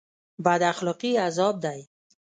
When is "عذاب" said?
1.25-1.55